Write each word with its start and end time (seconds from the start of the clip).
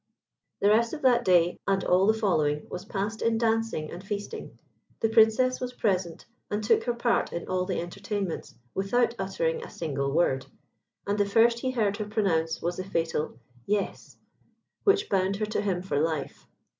The 0.61 0.69
rest 0.69 0.93
of 0.93 1.03
that 1.03 1.23
day 1.23 1.59
and 1.67 1.83
all 1.83 2.07
the 2.07 2.15
following 2.15 2.67
was 2.71 2.85
passed 2.85 3.21
in 3.21 3.37
dancing 3.37 3.91
and 3.91 4.03
feasting. 4.03 4.57
The 4.99 5.09
Princess 5.09 5.59
was 5.61 5.73
present, 5.73 6.25
and 6.49 6.63
took 6.63 6.85
her 6.85 6.95
part 6.95 7.31
in 7.31 7.47
all 7.47 7.65
the 7.65 7.79
entertainments 7.79 8.55
without 8.73 9.13
uttering 9.19 9.63
a 9.63 9.69
single 9.69 10.11
word, 10.11 10.47
and 11.05 11.19
the 11.19 11.27
first 11.29 11.59
he 11.59 11.69
heard 11.69 11.97
her 11.97 12.05
pronounce 12.05 12.63
was 12.63 12.77
the 12.77 12.83
fatal 12.83 13.39
"Yes," 13.67 14.17
which 14.85 15.07
bound 15.07 15.35
her 15.35 15.45
to 15.45 15.61
him 15.61 15.83
for 15.83 15.99
life. 15.99 16.47